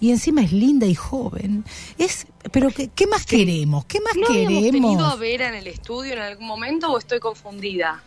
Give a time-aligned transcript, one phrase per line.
[0.00, 1.64] y encima es linda y joven.
[1.98, 3.84] Es, pero ¿qué, qué más queremos?
[3.84, 4.70] ¿Qué más ¿No queremos?
[4.70, 8.02] tenido a Vera en el estudio en algún momento o estoy confundida?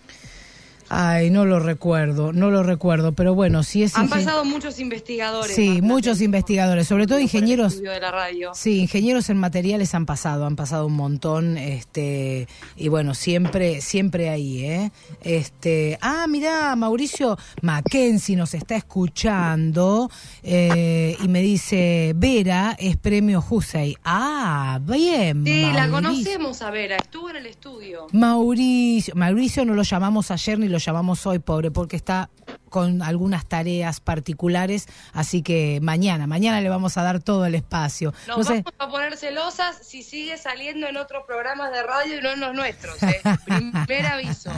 [0.95, 5.55] Ay, no lo recuerdo, no lo recuerdo, pero bueno, si es Han pasado muchos investigadores.
[5.55, 7.81] Sí, muchos investigadores, sobre todo ingenieros.
[7.81, 8.51] de la radio.
[8.53, 14.29] Sí, ingenieros en materiales han pasado, han pasado un montón, este, y bueno, siempre, siempre
[14.29, 14.91] ahí, ¿eh?
[15.21, 20.11] Este, ah, mira, Mauricio Mackenzie nos está escuchando
[20.43, 23.97] eh, y me dice, Vera es premio Husey.
[24.03, 25.43] Ah, bien.
[25.43, 28.05] Sí, la conocemos a Vera, estuvo en el estudio.
[28.11, 32.29] Mauricio, Mauricio no lo llamamos ayer ni lo llamamos hoy, pobre, porque está
[32.69, 38.13] con algunas tareas particulares, así que mañana, mañana le vamos a dar todo el espacio.
[38.27, 42.17] Nos No sé, vamos a poner celosas si sigue saliendo en otros programas de radio
[42.17, 43.01] y no en los nuestros.
[43.03, 43.21] ¿eh?
[43.45, 44.51] Primer aviso.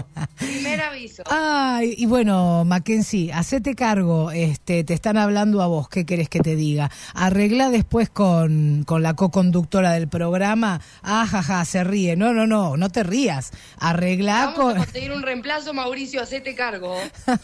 [0.56, 1.24] Primer aviso.
[1.30, 6.40] Ay, y bueno, Mackenzie, hacete cargo, este, te están hablando a vos, ¿qué querés que
[6.40, 6.90] te diga?
[7.14, 12.78] Arregla después con, con la co-conductora del programa, ah, jaja, se ríe, no, no, no,
[12.78, 14.78] no te rías, arregla Vamos a con...
[14.78, 16.96] conseguir un reemplazo, Mauricio, hacete cargo.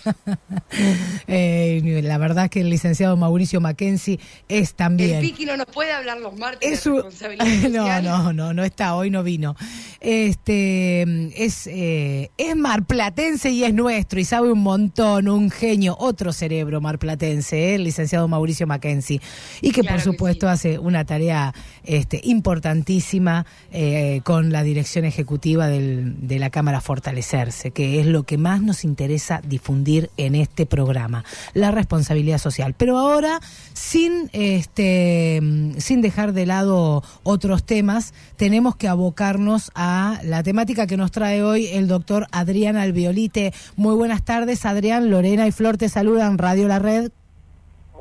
[1.28, 5.16] Eh, la verdad que el licenciado Mauricio Mackenzie es también...
[5.18, 7.04] El Piqui no nos puede hablar los martes Es un-
[7.72, 9.56] no, no, no, no está, hoy no vino.
[10.00, 11.02] Este
[11.36, 12.56] es, eh, es
[13.02, 17.84] marplatense y es nuestro y sabe un montón, un genio, otro cerebro marplatense, eh, el
[17.84, 19.20] licenciado Mauricio Mackenzie.
[19.62, 20.52] Y que Claro por que supuesto sí.
[20.52, 21.52] hace una tarea
[21.84, 28.22] este, importantísima eh, con la dirección ejecutiva del- de la Cámara Fortalecerse, que es lo
[28.24, 32.76] que más nos interesa difundir en este programa, la responsabilidad social.
[32.78, 33.40] Pero ahora,
[33.74, 35.42] sin, este,
[35.78, 41.42] sin dejar de lado otros temas, tenemos que abocarnos a la temática que nos trae
[41.42, 43.54] hoy el doctor Adrián Albiolite.
[43.78, 47.12] Muy buenas tardes, Adrián, Lorena y Flor te saludan, Radio La Red.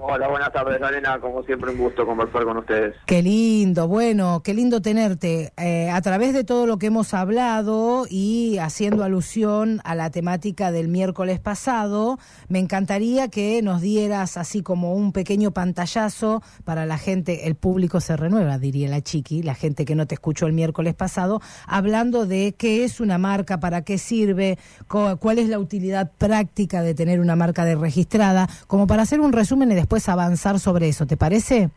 [0.03, 1.19] Hola, buenas tardes, Arena.
[1.21, 2.97] Como siempre, un gusto conversar con ustedes.
[3.05, 5.53] Qué lindo, bueno, qué lindo tenerte.
[5.59, 10.73] Eh, a través de todo lo que hemos hablado y haciendo alusión a la temática
[10.73, 16.97] del miércoles pasado, me encantaría que nos dieras así como un pequeño pantallazo para la
[16.97, 20.55] gente, el público se renueva, diría la chiqui, la gente que no te escuchó el
[20.55, 24.59] miércoles pasado, hablando de qué es una marca, para qué sirve,
[24.89, 29.33] cuál es la utilidad práctica de tener una marca de registrada, como para hacer un
[29.33, 31.71] resumen y después avanzar sobre eso, ¿te parece?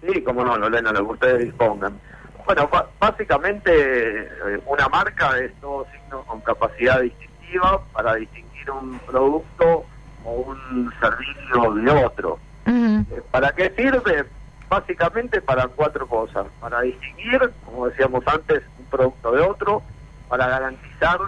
[0.00, 1.98] Sí, como no, Lorena, lo que ustedes dispongan.
[2.46, 9.84] Bueno, básicamente eh, una marca es todo signo con capacidad distintiva para distinguir un producto
[10.24, 12.38] o un servicio de otro.
[12.66, 14.24] Eh, ¿Para qué sirve?
[14.68, 16.46] Básicamente para cuatro cosas.
[16.60, 19.82] Para distinguir, como decíamos antes, un producto de otro,
[20.28, 21.18] para garantizar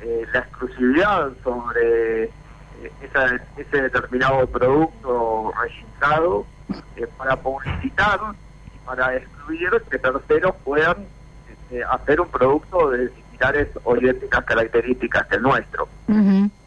[0.00, 2.30] eh, la exclusividad sobre
[3.02, 6.46] esa- ese determinado producto registrado,
[6.96, 8.20] eh, para publicitar
[8.74, 10.96] y para excluir que terceros puedan
[11.50, 15.88] este, hacer un producto de similares o idénticas características que el nuestro.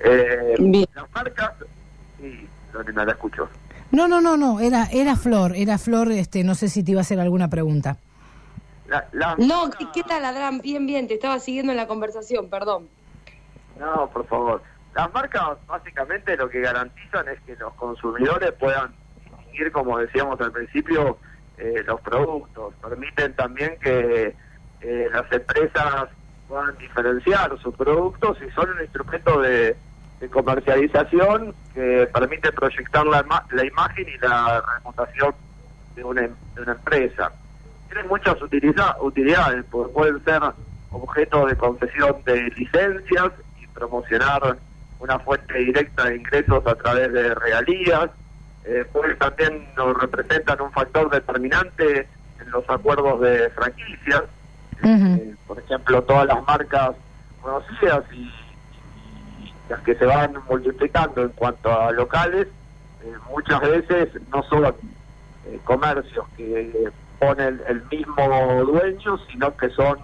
[0.03, 0.85] Eh, Bien.
[0.95, 1.51] las marcas,
[2.19, 3.49] sí, Lorena, la escucho.
[3.91, 7.01] No, no, no, no, era, era Flor, era Flor, este, no sé si te iba
[7.01, 7.97] a hacer alguna pregunta.
[8.88, 10.59] La- las No, ¿qué, qué tal, Adrián?
[10.61, 12.88] Bien, bien, te estaba siguiendo en la conversación, perdón.
[13.79, 14.61] No, por favor.
[14.94, 20.52] Las marcas básicamente lo que garantizan es que los consumidores puedan distinguir, como decíamos al
[20.52, 21.18] principio,
[21.57, 22.74] eh, los productos.
[22.81, 24.35] Permiten también que
[24.81, 26.09] eh, las empresas
[26.47, 29.78] puedan diferenciar sus productos y son un instrumento de,
[30.29, 35.34] comercialización que permite proyectar la, la imagen y la reputación
[35.96, 37.31] de una, em- de una empresa.
[37.88, 40.41] Tienen muchas utilidades, porque pueden ser
[40.91, 44.59] objeto de concesión de licencias y promocionar
[45.01, 48.09] una fuente directa de ingresos a través de regalías.
[48.63, 52.07] Eh, pues también nos representan un factor determinante
[52.39, 54.23] en los acuerdos de franquicias.
[54.84, 56.91] Eh, por ejemplo, todas las marcas
[57.41, 58.31] conocidas y,
[59.44, 62.47] y las que se van multiplicando en cuanto a locales,
[63.03, 69.97] eh, muchas veces no son eh, comercios que pone el, mismo dueño, sino que son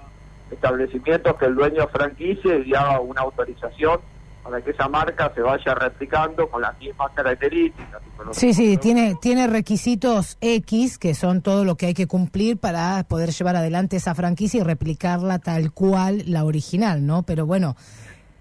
[0.50, 4.00] establecimientos que el dueño franquicia y da una autorización
[4.48, 8.02] para que esa marca se vaya replicando con las mismas características.
[8.02, 11.94] y con los Sí, sí, tiene, tiene requisitos X, que son todo lo que hay
[11.94, 17.24] que cumplir para poder llevar adelante esa franquicia y replicarla tal cual la original, ¿no?
[17.24, 17.76] Pero bueno,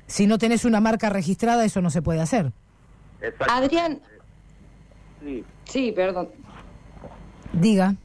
[0.06, 2.52] si no tenés una marca registrada, eso no se puede hacer.
[3.48, 4.00] Adrián,
[5.20, 5.44] Sí.
[5.64, 6.28] sí, perdón.
[7.52, 7.96] Diga.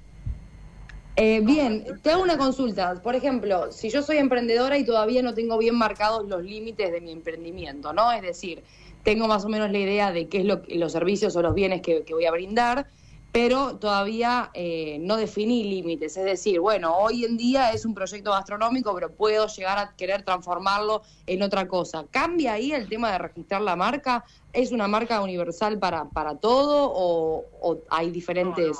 [1.15, 3.01] Eh, bien, te hago una consulta.
[3.01, 7.01] Por ejemplo, si yo soy emprendedora y todavía no tengo bien marcados los límites de
[7.01, 8.11] mi emprendimiento, ¿no?
[8.11, 8.63] Es decir,
[9.03, 11.53] tengo más o menos la idea de qué es lo, que- los servicios o los
[11.53, 12.87] bienes que, que voy a brindar,
[13.31, 16.17] pero todavía eh, no definí límites.
[16.17, 20.23] Es decir, bueno, hoy en día es un proyecto gastronómico, pero puedo llegar a querer
[20.23, 22.05] transformarlo en otra cosa.
[22.09, 24.23] ¿Cambia ahí el tema de registrar la marca?
[24.53, 27.45] ¿Es una marca universal para, para todo o,
[27.89, 28.77] hay diferentes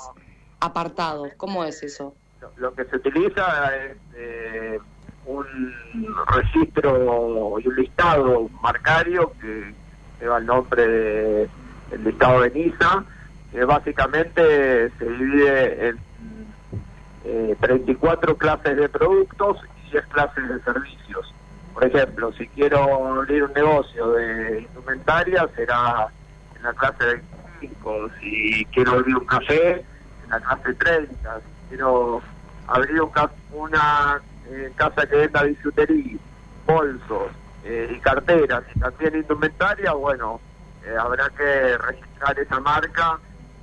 [0.59, 1.31] apartados?
[1.37, 2.15] ¿Cómo es eso?
[2.57, 4.79] Lo, que se utiliza es eh,
[5.25, 5.45] un
[6.33, 9.73] registro y un listado marcario que
[10.19, 13.05] lleva el nombre del listado de NISA
[13.65, 15.89] básicamente se divide
[17.23, 19.57] en 34 eh, clases de productos
[19.87, 21.33] y 10 clases de servicios.
[21.73, 26.07] Por ejemplo, si quiero abrir un negocio de indumentaria, será
[26.55, 27.21] en la clase
[27.61, 28.09] 25.
[28.19, 29.83] Si quiero abrir un café,
[30.23, 31.41] en la clase 30.
[31.71, 32.21] Quiero
[32.67, 33.01] abrir
[33.53, 36.17] una eh, casa que venda bisutería,
[36.67, 37.31] bolsos
[37.63, 40.41] eh, y carteras y también indumentaria, bueno,
[40.99, 43.17] habrá que registrar esa marca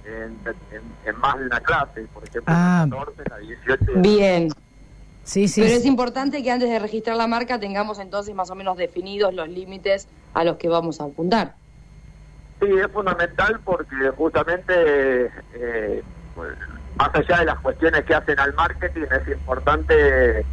[0.06, 2.86] en, más de una clase, por ejemplo, ah.
[2.88, 3.84] la 14, la 18.
[3.96, 4.48] Bien.
[5.24, 5.60] Sí, sí.
[5.60, 9.34] Pero es importante que antes de registrar la marca tengamos entonces más o menos definidos
[9.34, 11.54] los límites a los que vamos a apuntar.
[12.60, 16.02] Sí, es fundamental porque justamente, eh,
[16.34, 16.56] pues,
[16.98, 20.44] más allá de las cuestiones que hacen al marketing, es importante eh,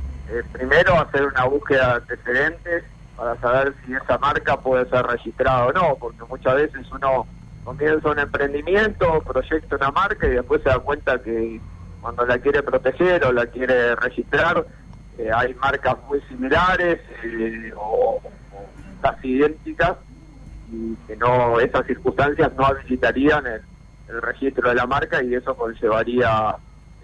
[0.52, 2.84] primero hacer una búsqueda de antecedentes
[3.18, 7.26] para saber si esa marca puede ser registrada o no, porque muchas veces uno
[7.64, 11.60] comienza un emprendimiento, proyecta una marca y después se da cuenta que
[12.00, 14.66] cuando la quiere proteger o la quiere registrar,
[15.18, 18.22] eh, hay marcas muy similares eh, o,
[19.02, 19.98] casi idénticas
[20.72, 23.62] y que no esas circunstancias no habilitarían el,
[24.08, 26.56] registro de la marca y eso conllevaría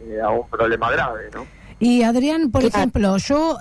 [0.01, 1.45] eh, a un problema grave, ¿no?
[1.80, 3.57] Y Adrián, por ejemplo, yo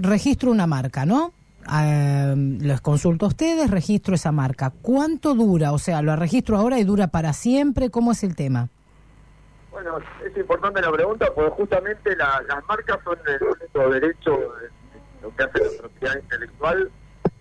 [0.00, 1.32] registro una marca, ¿no?
[1.70, 4.72] eh, les consulto a ustedes, registro esa marca.
[4.82, 5.72] ¿Cuánto dura?
[5.72, 7.90] O sea, ¿lo registro ahora y dura para siempre?
[7.90, 8.68] ¿Cómo es el tema?
[9.70, 14.38] Bueno, es importante la pregunta porque justamente las marcas son el único derecho,
[15.22, 16.90] lo que hace la propiedad intelectual,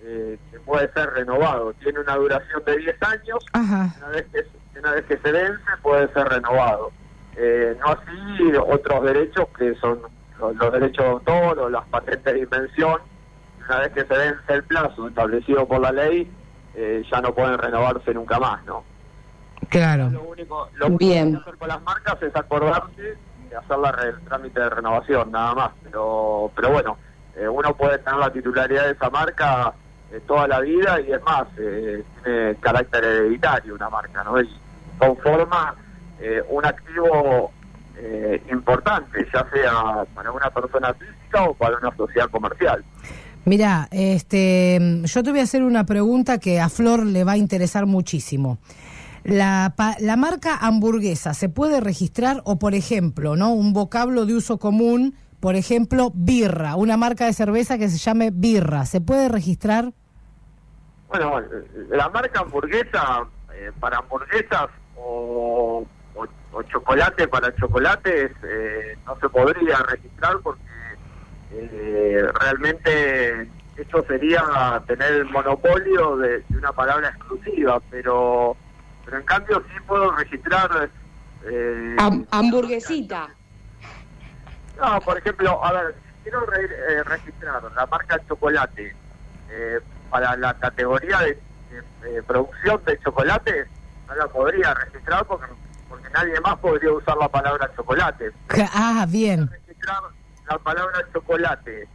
[0.02, 1.74] eh, que puede ser renovado.
[1.74, 4.46] Tiene una duración de 10 años, Una, vez que,
[4.80, 6.92] una vez que se vence puede ser renovado.
[7.36, 10.02] Eh, no así otros derechos que son
[10.40, 13.00] los, los derechos de autor o las patentes de invención,
[13.66, 16.30] una vez que se vence el plazo establecido por la ley,
[16.76, 18.84] eh, ya no pueden renovarse nunca más, ¿no?
[19.70, 20.10] Claro.
[20.10, 23.18] Lo único, lo que hay que hacer con las marcas es acordarse
[23.50, 25.72] de hacer la el trámite de renovación, nada más.
[25.84, 26.98] Pero, pero bueno,
[27.36, 29.74] eh, uno puede tener la titularidad de esa marca
[30.12, 34.40] eh, toda la vida y es más, tiene carácter hereditario una marca, ¿no?
[34.42, 34.50] Y
[34.98, 35.76] conforma
[36.50, 37.52] un activo
[38.52, 42.84] importante, ya sea para una persona física o para una sociedad comercial.
[43.44, 47.38] Mira, este, yo te voy a hacer una pregunta que a Flor le va a
[47.38, 48.60] interesar muchísimo.
[49.24, 54.60] La, la marca hamburguesa se puede registrar o, por ejemplo, no, un vocablo de uso
[54.60, 59.94] común, por ejemplo, birra, una marca de cerveza que se llame birra, ¿se puede registrar?
[61.12, 61.42] Bueno,
[61.90, 65.86] la marca hamburguesa eh, para hamburguesas o,
[66.70, 70.62] chocolate para chocolates eh, no se podría registrar porque
[71.52, 78.56] eh, realmente eso sería tener el monopolio de, una palabra exclusiva, pero
[79.04, 80.90] pero en cambio sí puedo registrar...
[81.46, 81.96] Eh,
[82.32, 83.30] hamburguesita.
[84.80, 88.96] No, por ejemplo, a ver, quiero eh, registrar la marca chocolate
[89.50, 89.80] eh,
[90.12, 91.38] para la categoría de,
[92.28, 93.66] producción de chocolate,
[94.08, 95.48] no la podría registrar porque,
[95.90, 98.32] porque nadie más podría usar la palabra chocolate.
[98.74, 99.50] Ah, bien
[100.52, 101.88] la palabra chocolate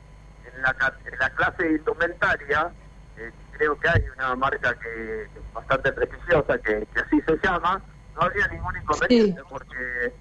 [0.55, 2.71] en la, en la clase indumentaria,
[3.19, 7.81] eh, creo que hay una marca que, bastante prestigiosa que, así se llama,
[8.15, 10.13] no habría ningún inconveniente porque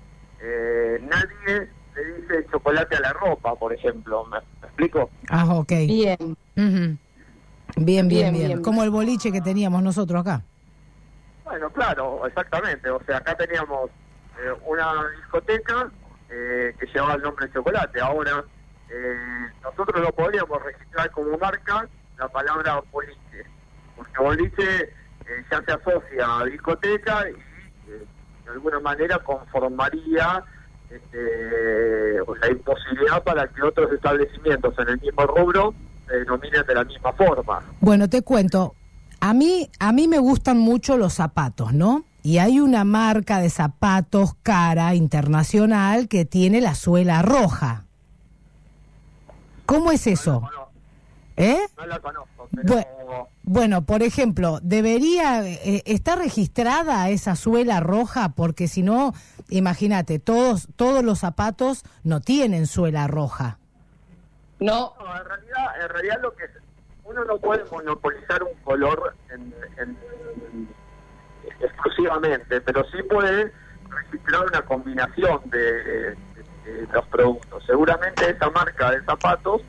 [0.41, 4.25] eh, nadie le dice chocolate a la ropa, por ejemplo.
[4.25, 4.37] ¿Me,
[4.67, 5.09] explico?
[5.29, 5.71] Ah, ok.
[5.87, 6.37] Bien.
[7.75, 8.07] Bien.
[8.07, 10.43] Bien, bien, Como el boliche que teníamos nosotros acá.
[11.43, 12.89] Bueno, claro, exactamente.
[12.89, 13.89] O sea, acá teníamos
[14.39, 15.91] eh, una discoteca
[16.29, 18.01] eh, que llevaba el nombre chocolate.
[18.01, 18.43] Ahora,
[18.89, 23.45] eh, nosotros lo podríamos registrar como marca la palabra boliche,
[23.95, 30.43] porque boliche eh, ya se asocia a discoteca y de alguna manera conformaría
[30.89, 35.73] este, la imposibilidad para que otros establecimientos en el mismo rubro
[36.07, 37.63] se denominen de la misma forma.
[37.81, 38.75] Bueno, te cuento,
[39.19, 42.05] a mí, a mí me gustan mucho los zapatos, ¿no?
[42.23, 47.85] Y hay una marca de zapatos cara internacional que tiene la suela roja.
[49.65, 50.49] ¿Cómo es eso?
[51.37, 51.59] ¿Eh?
[51.77, 52.85] No la conozco, pero...
[53.43, 59.13] Bueno, por ejemplo, debería eh, estar registrada esa suela roja porque si no,
[59.49, 63.59] imagínate, todos todos los zapatos no tienen suela roja.
[64.65, 64.93] No.
[64.99, 66.45] En realidad, en realidad lo que
[67.03, 69.97] uno no puede monopolizar un color en- en-
[71.59, 73.51] exclusivamente, pero sí puede
[73.89, 76.17] registrar una combinación de
[76.91, 77.63] los productos.
[77.67, 79.61] Seguramente esa marca de zapatos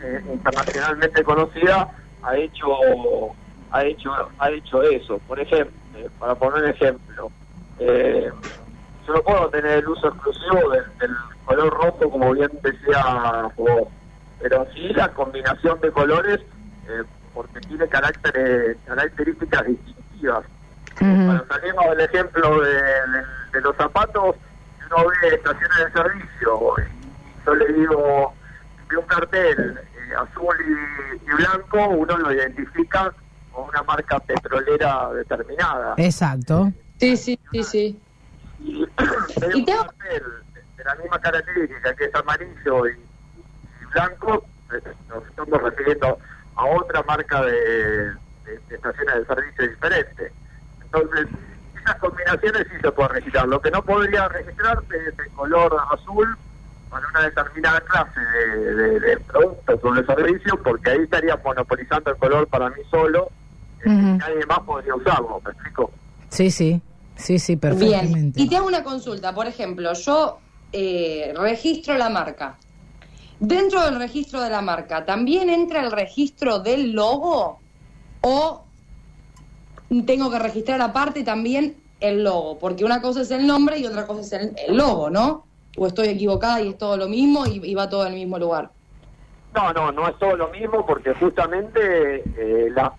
[0.00, 1.88] eh, internacionalmente conocida
[2.22, 2.68] ha hecho
[3.72, 5.18] ha hecho ha hecho eso.
[5.26, 7.32] Por ejemplo, eh, para poner un ejemplo,
[7.80, 8.30] eh,
[9.06, 13.88] yo no puedo tener el uso exclusivo del, del color rojo como bien decía vos,
[14.40, 16.40] pero sí la combinación de colores
[16.88, 17.02] eh,
[17.34, 20.44] porque tiene caracteres, características distintivas.
[20.98, 24.34] Cuando salimos del ejemplo de, de- de los zapatos,
[24.86, 28.34] uno ve estaciones de servicio, y yo le digo,
[28.90, 33.12] de un cartel eh, azul y, y blanco, uno lo identifica
[33.52, 35.94] con una marca petrolera determinada.
[35.98, 36.72] Exacto.
[36.98, 38.02] Sí, sí, sí, sí.
[38.60, 40.22] Y, ve Y un tengo- cartel
[40.76, 42.96] de la misma característica que es amarillo y,
[43.92, 46.18] blanco, eh, nos estamos refiriendo
[46.56, 50.32] a otra marca de, de- de estaciones de servicio diferente.
[50.82, 51.26] Entonces,
[51.80, 53.46] esas combinaciones sí se puede registrar.
[53.48, 56.36] Lo que no podría registrarse es el color azul
[56.90, 62.10] para una determinada clase de, de- de productos o de servicios, porque ahí estaría monopolizando
[62.10, 63.30] el color para mí solo,
[63.84, 65.90] eh, nadie más podría usarlo, ¿me explico?
[66.30, 66.82] Sí, sí.
[67.16, 67.60] Sí, sí, Bien.
[67.60, 68.40] perfectamente.
[68.40, 69.34] Y te hago una consulta.
[69.34, 70.38] Por ejemplo, yo
[70.72, 72.56] eh, registro la marca.
[73.40, 77.62] Dentro del registro de la marca, ¿también entra el registro del logo?
[78.20, 78.64] ¿O
[80.06, 82.58] tengo que registrar aparte también el logo?
[82.58, 85.46] Porque una cosa es el nombre y otra cosa es el, el logo, ¿no?
[85.76, 88.72] ¿O estoy equivocada y es todo lo mismo y, va todo al mismo lugar?
[89.54, 92.94] No, no, no es todo lo mismo porque justamente eh, la-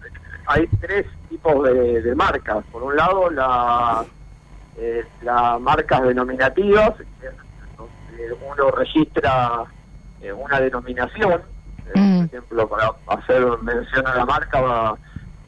[0.47, 2.65] hay tres tipos de, de marcas.
[2.71, 4.05] Por un lado, la,
[4.77, 7.33] eh, las marcas denominativas, que es
[7.77, 9.65] donde uno registra
[10.21, 11.33] eh, una denominación.
[11.33, 12.17] Eh, Mm.
[12.19, 14.95] Por ejemplo, para hacer mención a la marca, va,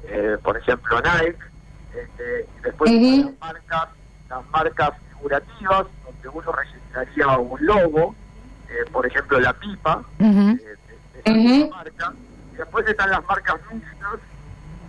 [0.05, 1.37] eh, por ejemplo, Nike.
[1.93, 3.05] Este, y después Ujú.
[3.05, 3.89] están las marcas,
[4.29, 8.15] las marcas figurativas, donde uno registraría un logo,
[8.91, 10.55] por ejemplo, la pipa de,
[11.25, 12.13] de- marca.
[12.53, 14.19] Y después están las marcas mixtas,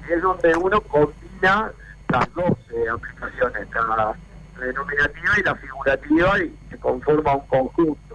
[0.06, 1.70] que es donde uno combina
[2.08, 2.52] las dos
[2.94, 4.14] aplicaciones, la
[4.58, 8.11] denominativa y la figurativa, y se conforma un conjunto.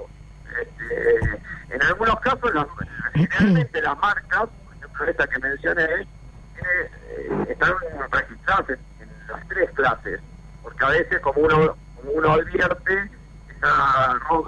[0.62, 2.68] Este, en algunos casos, las-
[3.14, 4.50] generalmente las marcas,
[5.08, 7.74] esta que mencioné, eh, están
[8.12, 8.80] registradas en,
[9.28, 10.20] las tres clases,
[10.64, 13.12] porque a veces, como uno, advierte,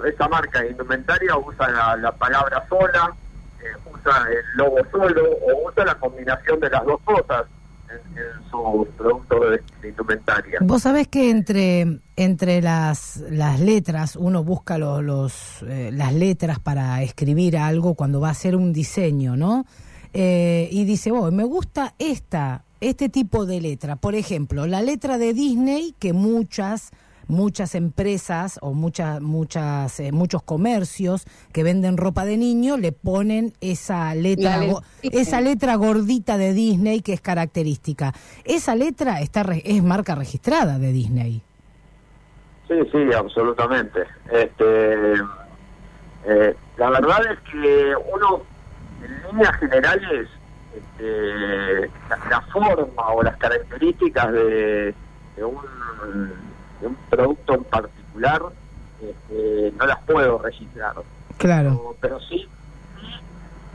[0.04, 3.14] esa, marca indumentaria usa la, la palabra sola,
[3.60, 7.46] eh, usa el logo solo o usa la combinación de las dos cosas
[7.92, 9.60] en, su producto de.
[10.66, 16.58] Vos sabés que entre, entre las, las letras, uno busca lo- los, eh, las letras
[16.58, 19.64] para escribir algo cuando va a hacer un diseño, ¿no?
[20.12, 23.96] Eh, y dice, oh, me gusta esta, este tipo de letra.
[23.96, 26.90] Por ejemplo, la letra de Disney, que muchas
[27.30, 33.52] muchas empresas o muchas muchas eh, muchos comercios que venden ropa de niño le ponen
[33.60, 38.12] esa letra le- esa letra gordita de Disney que es característica.
[38.44, 41.42] Esa letra está re- es marca registrada de Disney.
[42.68, 44.00] Sí, sí, absolutamente.
[44.32, 45.14] Este,
[46.26, 48.42] eh, la verdad es que uno,
[49.04, 50.28] en líneas generales,
[50.76, 54.94] este, la, la forma o las características de,
[55.36, 55.56] de un,
[56.80, 58.42] de un producto en particular
[59.02, 60.94] este, no las puedo registrar.
[61.38, 61.70] Claro.
[61.70, 62.46] Pero, pero sí,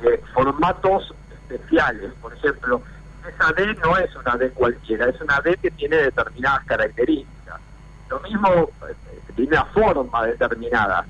[0.04, 2.12] eh, formatos especiales.
[2.22, 2.82] Por ejemplo,
[3.28, 7.60] esa D no es una D cualquiera, es una D que tiene determinadas características.
[8.10, 8.94] Lo mismo eh,
[9.36, 11.06] tiene una forma determinada.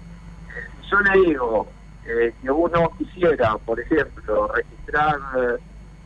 [0.82, 1.68] Si yo le digo
[2.06, 5.18] eh, que uno quisiera, por ejemplo, registrar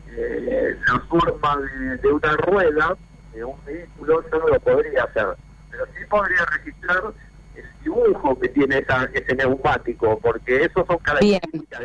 [0.08, 2.96] eh, la forma de, de una rueda
[3.32, 5.36] de un vehículo, yo no lo podría hacer.
[5.70, 7.14] Pero sí podría registrar
[7.54, 11.80] el dibujo que tiene esa, ese neumático, porque esos son características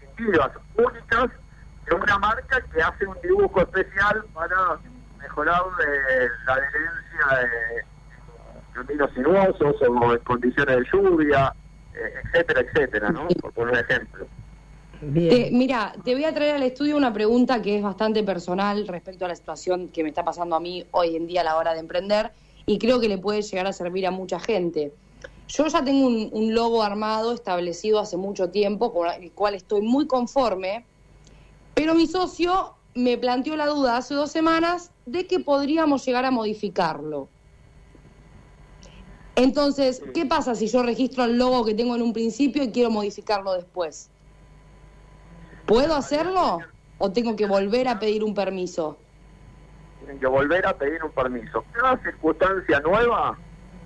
[0.00, 1.30] distintivas, únicas
[1.86, 4.78] de una marca que hace un dibujo especial para
[5.18, 7.84] mejorar eh, la adherencia de
[8.72, 11.54] caminos sinuosos o en condiciones de lluvia,
[11.94, 13.28] eh, etcétera, etcétera, ¿no?
[13.40, 14.26] Por poner un ejemplo.
[15.00, 19.24] Te- mira, te voy a traer al estudio una pregunta que es bastante personal respecto
[19.24, 21.72] a la situación que me está pasando a mí hoy en día a la hora
[21.74, 22.32] de emprender
[22.66, 24.92] y creo que le puede llegar a servir a mucha gente.
[25.48, 29.82] Yo ya tengo un, un logo armado establecido hace mucho tiempo, con el cual estoy
[29.82, 30.86] muy conforme,
[31.74, 36.30] Pero mi socio me planteó la duda hace dos semanas de que podríamos llegar a
[36.30, 37.28] modificarlo.
[39.34, 42.90] Entonces, ¿qué pasa si yo registro el logo que tengo en un principio y quiero
[42.90, 44.10] modificarlo después?
[45.66, 46.58] ¿Puedo hacerlo
[46.98, 48.98] o tengo que volver a pedir un permiso?
[50.02, 51.64] Tienen que volver a pedir un permiso.
[51.72, 53.36] Cada circunstancia nueva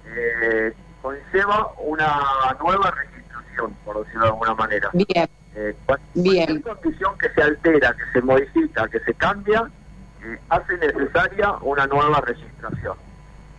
[0.07, 4.91] eh, conlleva una nueva registración, por decirlo de alguna manera.
[4.93, 5.29] Bien.
[5.55, 5.75] Eh,
[6.15, 6.61] Bien.
[6.63, 9.71] condición que se altera, que se modifica, que se cambia,
[10.23, 12.97] eh, hace necesaria una nueva registración.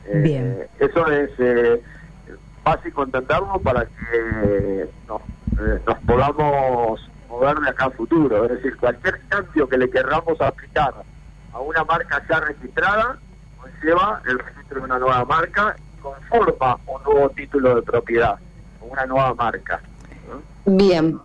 [0.05, 0.67] Eh, Bien.
[0.79, 1.81] Eso es eh,
[2.63, 5.21] básico entenderlo para que nos,
[5.85, 8.45] nos podamos mover de acá a futuro.
[8.45, 10.93] Es decir, cualquier cambio que le querramos aplicar
[11.57, 13.17] a una marca ya registrada
[13.59, 18.35] conlleva el registro de una nueva marca y conforma un nuevo título de propiedad,
[18.81, 19.81] una nueva marca.
[20.65, 21.19] Bien.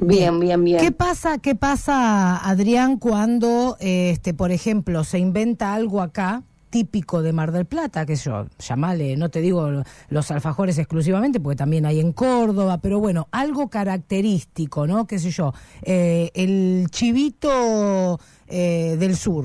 [0.00, 0.80] Bien, bien, bien.
[0.80, 6.42] ¿Qué pasa, qué pasa, Adrián, cuando, este, por ejemplo, se inventa algo acá
[6.72, 11.56] típico de Mar del Plata, que yo, llamale, no te digo los alfajores exclusivamente, porque
[11.56, 15.06] también hay en Córdoba, pero bueno, algo característico, ¿no?
[15.06, 15.52] ¿Qué sé yo?
[15.82, 19.44] Eh, el chivito eh, del sur,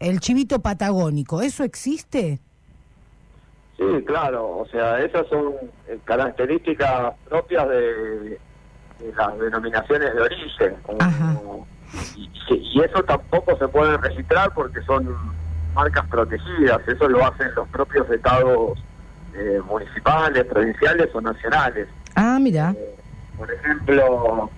[0.00, 2.40] el chivito patagónico, ¿eso existe?
[3.76, 5.52] Sí, claro, o sea, esas son
[5.88, 8.40] eh, características propias de
[9.14, 10.76] las denominaciones de origen.
[12.16, 15.14] y, eso tampoco se puede registrar porque son
[15.74, 18.78] marcas protegidas, eso lo hacen los propios estados
[19.34, 21.88] eh, municipales, provinciales o nacionales.
[22.14, 22.74] Ah, mira.
[22.76, 22.96] Eh,
[23.36, 24.50] por ejemplo,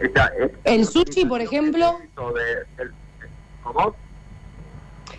[0.00, 1.98] el, el sushi, por ejemplo.
[3.62, 3.94] ¿Cómo?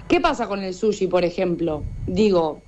[0.08, 1.84] ¿Qué pasa con el sushi, por ejemplo?
[2.06, 2.62] Digo,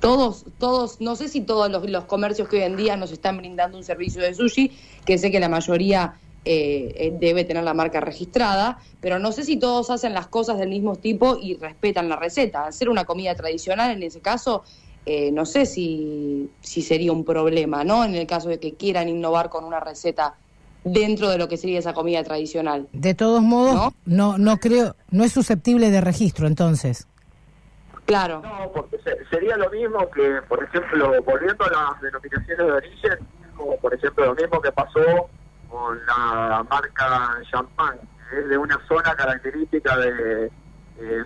[0.00, 3.78] todos, todos, no sé si todos los, comercios que hoy en día nos están brindando
[3.78, 6.14] un servicio de sushi, que sé que la mayoría
[6.50, 10.58] eh, eh, debe tener la marca registrada, pero no sé si todos hacen las cosas
[10.58, 12.64] del mismo tipo y respetan la receta.
[12.64, 14.64] Hacer una comida tradicional en ese caso,
[15.04, 18.02] eh, no sé si, si sería un problema, ¿no?
[18.02, 20.36] En el caso de que quieran innovar con una receta
[20.84, 22.88] dentro de lo que sería esa comida tradicional.
[22.94, 27.06] De todos modos, no, no creo, no es susceptible de registro entonces.
[28.06, 28.40] Claro.
[28.40, 28.96] No, porque
[29.28, 33.18] sería lo mismo que, por ejemplo, volviendo a las denominaciones de origen,
[33.54, 35.28] como por ejemplo lo mismo que pasó
[35.70, 37.98] con la marca champán,
[38.30, 40.50] que es de una zona característica de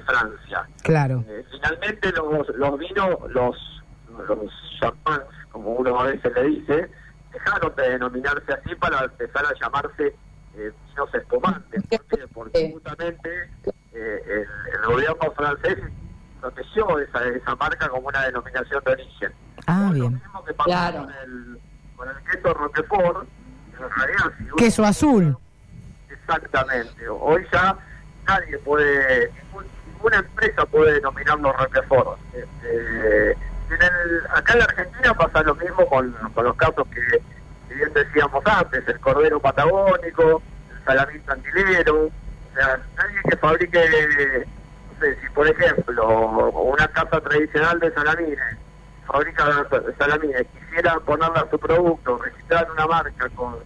[0.04, 0.66] Francia.
[0.82, 1.24] Claro.
[1.28, 3.82] Eh, finalmente los, los vinos, los,
[4.28, 6.90] los champans, como uno a veces le dice,
[7.32, 10.14] dejaron de denominarse así para empezar a llamarse
[10.56, 11.82] eh, vinos espumantes.
[11.86, 12.28] ¿Por qué?
[12.34, 13.50] Porque justamente
[13.94, 15.78] eh, el gobierno francés
[16.40, 19.32] protegió esa, esa marca como una denominación de origen.
[19.66, 20.04] Ah, bien.
[20.04, 21.60] Lo mismo que pasó con, el,
[21.96, 23.28] con el queso Roquefort,
[24.56, 25.36] queso azul.
[26.10, 27.08] Exactamente.
[27.08, 27.76] Hoy ya
[28.26, 29.30] nadie puede,
[29.86, 32.18] ninguna empresa puede denominarlo Roquefort.
[32.34, 37.74] Este, en el, acá en la Argentina pasa lo mismo con, con los casos que,
[37.74, 44.46] bien decíamos antes, el cordero patagónico, el salamín tantilero, o sea, nadie que fabrique
[45.20, 48.56] si por ejemplo una casa tradicional de salamines
[49.06, 49.66] fabrica
[49.98, 53.56] salamines, quisiera ponerle a su producto, registrar una marca con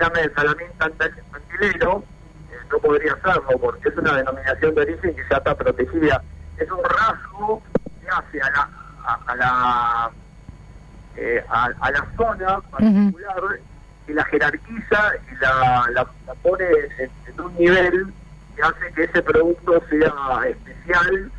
[0.00, 2.04] llame salamín tantilero,
[2.50, 6.22] eh, no podría hacerlo porque es una denominación de origen que ya está protegida.
[6.58, 7.62] Es un rasgo
[8.00, 8.68] que hace a la
[9.26, 10.10] a, la
[11.16, 13.60] eh, a, la zona particular
[14.06, 16.64] y la jerarquiza y la, la, pone
[16.98, 18.12] en un nivel
[18.62, 20.12] hace que ese producto sea
[20.48, 21.32] especial,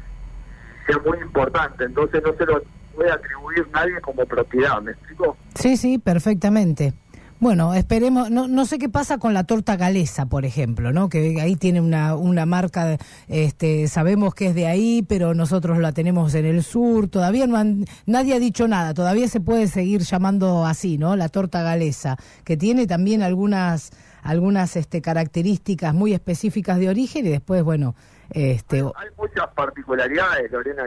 [0.85, 1.83] sea muy importante.
[1.83, 2.61] Entonces no se lo
[2.95, 5.37] puede atribuir nadie como propiedad, ¿me explico?
[5.55, 6.93] Sí, sí, perfectamente.
[7.41, 11.09] Bueno, esperemos, no, no sé qué pasa con la torta galesa, por ejemplo, ¿no?
[11.09, 15.91] Que ahí tiene una, una marca, este, sabemos que es de ahí, pero nosotros la
[15.91, 20.01] tenemos en el sur, todavía no han, nadie ha dicho nada, todavía se puede seguir
[20.01, 21.15] llamando así, ¿no?
[21.15, 23.89] La torta galesa, que tiene también algunas
[24.21, 27.95] algunas este, características muy específicas de origen y después, bueno...
[28.29, 28.81] Este...
[28.81, 30.83] hay muchas particularidades, Lorena,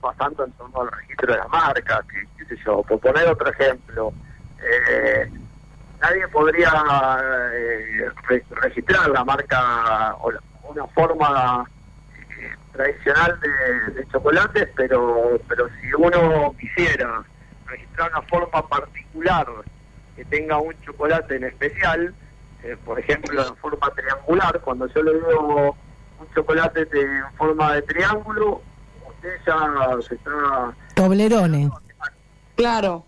[0.00, 3.50] pasando en torno al registro de la marca, que, qué sé yo, por poner otro
[3.50, 4.12] ejemplo,
[4.62, 5.28] eh,
[6.00, 6.70] nadie podría
[7.52, 8.08] eh,
[8.50, 10.32] registrar la marca o
[10.64, 11.64] una forma
[12.30, 17.22] eh, tradicional de, de, chocolates, pero, pero si uno quisiera
[17.66, 19.46] registrar una forma particular
[20.16, 22.14] que tenga un chocolate en especial,
[22.62, 24.60] eh, por ejemplo, en forma triangular.
[24.60, 25.76] Cuando yo le digo
[26.20, 28.60] un chocolate en forma de triángulo,
[29.08, 30.74] usted ya se está...
[30.94, 31.70] Toblerone.
[32.56, 33.04] Claro.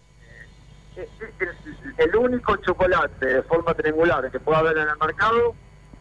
[1.98, 5.54] El, único chocolate de forma triangular que pueda haber en el mercado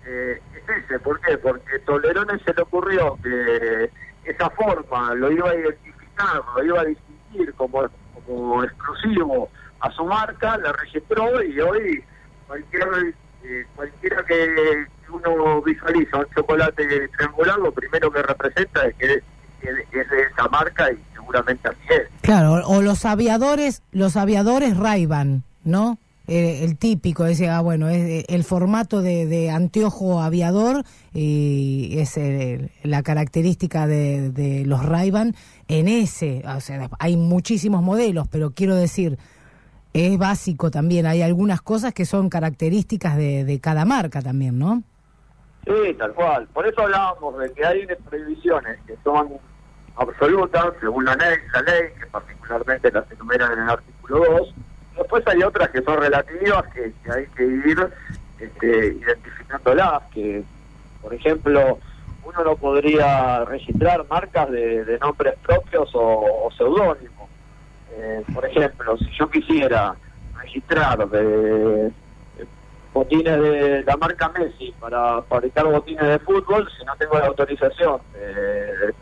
[0.06, 1.00] eh, es ese.
[1.00, 1.38] ¿Por qué?
[1.38, 3.90] Porque Tolerone se le ocurrió que
[4.26, 7.84] esa forma lo iba a identificar, lo iba a distinguir como,
[8.64, 12.04] exclusivo a su marca, la registró y hoy
[12.48, 12.88] cualquiera,
[13.44, 19.24] eh, cualquiera que uno visualiza un chocolate triangular, lo primero que representa es que es,
[19.92, 20.98] de esa marca y
[21.30, 22.10] seguramente así es.
[22.22, 25.08] Claro, o los aviadores, los aviadores ray
[25.64, 25.98] ¿no?
[26.28, 32.20] Eh, el típico, decía, ah, bueno, es eh, el formato de, anteojo aviador y es
[32.84, 35.12] la característica de, de los ray
[35.68, 39.18] en ese, o sea, hay muchísimos modelos, pero quiero decir,
[39.94, 44.84] es básico también, hay algunas cosas que son características de, de cada marca también, ¿no?
[45.66, 46.48] Sí, tal cual.
[46.54, 49.30] Por eso hablábamos de que hay previsiones que son
[49.96, 54.54] absolutas, según la ley, la ley que particularmente las enumeran en el artículo 2.
[54.98, 57.90] Después hay otras que son relativas, que, hay que ir
[58.40, 60.44] este, identificándolas, que,
[61.02, 61.80] por ejemplo,
[62.24, 67.30] uno no podría registrar marcas de, nombres propios o, seudónimos.
[67.92, 69.96] Eh, por ejemplo, si yo quisiera
[70.38, 71.92] registrar de
[72.94, 78.00] botines de la marca Messi para fabricar botines de fútbol, si no tengo la autorización
[78.14, 78.94] de,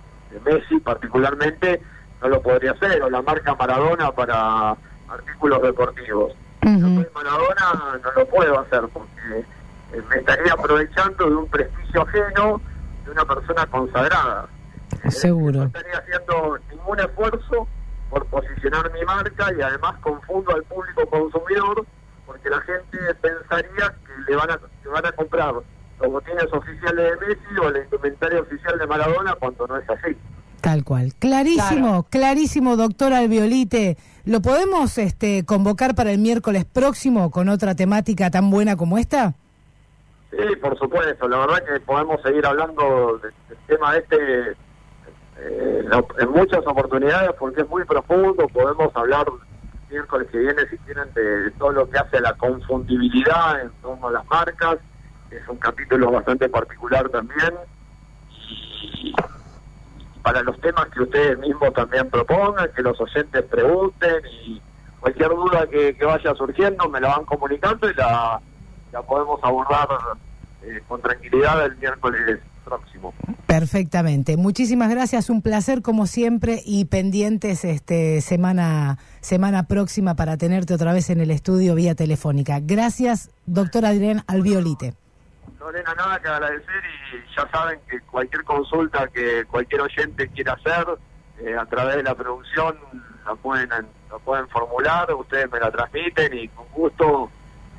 [0.41, 1.81] Messi particularmente,
[2.21, 4.75] no lo podría hacer, o la marca Maradona para
[5.09, 6.33] artículos deportivos.
[6.61, 9.39] Soy Maradona no lo puedo hacer porque
[9.93, 12.61] eh, me estaría aprovechando de un prestigio ajeno
[13.05, 14.47] de una persona consagrada.
[15.09, 15.59] Seguro.
[15.59, 17.67] No estaría haciendo ningún esfuerzo
[18.09, 21.85] por posicionar mi marca y además confundo al público consumidor
[22.25, 24.59] porque la gente pensaría que le van a,
[24.91, 25.53] van a comprar
[25.99, 30.15] los botines oficiales de Messi o el indumentario oficial de Maradona cuando no es así.
[30.61, 31.13] Tal cual.
[31.19, 33.97] Clarísimo, clarísimo, doctor Albiolite.
[34.25, 39.33] ¿Lo podemos este, convocar para el miércoles próximo con otra temática tan buena como esta?
[40.31, 41.27] Sí, por supuesto.
[41.27, 43.33] La verdad que podemos seguir hablando del,
[43.67, 44.51] tema este
[45.39, 45.85] eh,
[46.19, 48.47] en muchas oportunidades porque es muy profundo.
[48.47, 49.25] Podemos hablar
[49.89, 54.07] miércoles que viene, si quieren, de, todo lo que hace a la confundibilidad en torno
[54.09, 54.77] a las marcas.
[55.31, 57.53] Es un capítulo bastante particular también.
[60.21, 64.61] Para los temas que ustedes mismos también propongan, que los oyentes pregunten y
[64.99, 68.41] cualquier duda que, vaya surgiendo me la van comunicando y la,
[68.91, 69.87] la podemos abordar
[70.63, 73.13] eh, con tranquilidad el miércoles próximo.
[73.45, 74.35] Perfectamente.
[74.35, 80.91] Muchísimas gracias, un placer como siempre y pendientes este semana semana próxima para tenerte otra
[80.93, 82.59] vez en el estudio vía telefónica.
[82.61, 84.93] Gracias, doctor Adrián Albiolite.
[85.59, 90.85] Lorena, nada que agradecer y ya saben que cualquier consulta que cualquier oyente quiera hacer
[91.39, 92.77] eh, a través de la producción
[93.25, 97.29] la pueden la pueden formular, ustedes me la transmiten y con gusto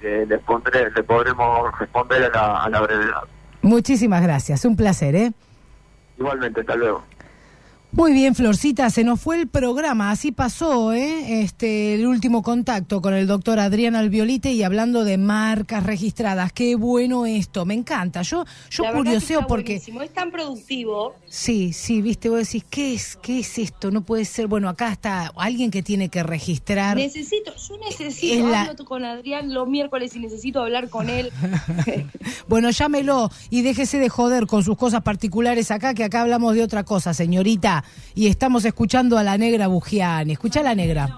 [0.03, 3.23] eh, les pondré, le podremos responder a la, a la brevedad.
[3.63, 5.33] Muchísimas gracias, un placer, ¿eh?
[6.19, 7.03] Igualmente, hasta luego.
[7.91, 11.41] Muy bien, Florcita, se nos fue el programa, así pasó, ¿eh?
[11.41, 16.53] Este, el último contacto con el doctor Adrián Albiolite y hablando de marcas registradas.
[16.53, 18.21] Qué bueno esto, me encanta.
[18.21, 19.77] Yo, yo curioseo porque.
[19.77, 21.15] Es tan productivo.
[21.29, 23.91] Sí, sí, viste, vos decís, ¿qué es, ¿qué es esto?
[23.91, 24.49] No puede ser.
[24.49, 26.95] Bueno, acá está alguien que tiene que registrar.
[26.97, 31.33] Necesito, yo necesito hablar con Adrián los miércoles y necesito hablar con él.
[32.49, 36.63] bueno, llámelo y déjese de joder con sus cosas particulares acá, que acá hablamos de
[36.63, 37.78] otra cosa, señorita
[38.15, 40.33] y estamos escuchando a la negra Bugiani.
[40.33, 41.09] Escucha a la negra.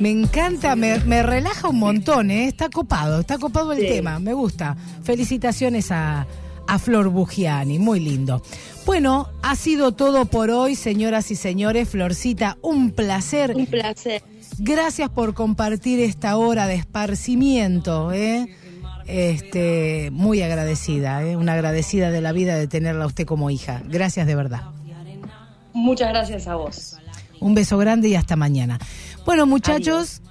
[0.00, 2.48] Me encanta, me, relaja un montón, ¿eh?
[2.48, 4.76] está copado, está copado el tema, me gusta.
[5.04, 6.26] Felicitaciones a,
[6.66, 8.42] a Flor Bugiani, muy lindo.
[8.84, 11.88] Bueno, ha sido todo por hoy, señoras y señores.
[11.88, 13.54] Florcita, un placer.
[13.54, 14.22] Un placer.
[14.58, 18.46] Gracias por compartir esta hora de esparcimiento, ¿eh?
[19.06, 21.36] Este, muy agradecida, ¿eh?
[21.36, 23.82] una agradecida de la vida de tenerla a usted como hija.
[23.86, 24.62] Gracias de verdad.
[25.72, 26.96] Muchas gracias a vos.
[27.40, 28.78] Un beso grande y hasta mañana.
[29.26, 30.22] Bueno, muchachos,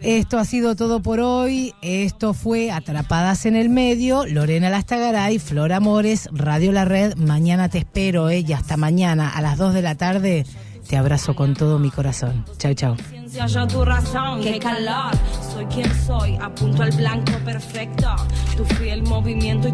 [0.00, 1.74] esto ha sido todo por hoy.
[1.82, 7.16] Esto fue Atrapadas en el Medio, Lorena Lastagaray, Flor Amores, Radio La Red.
[7.16, 8.44] Mañana te espero, ¿eh?
[8.46, 10.44] Y hasta mañana a las 2 de la tarde.
[10.88, 12.44] Te abrazo con todo mi corazón.
[12.58, 12.96] Chau, chau.
[13.32, 15.12] Yo tu razón, qué calor.
[15.52, 18.08] Soy quien soy, apunto al blanco perfecto.
[18.56, 19.72] Tu fiel movimiento y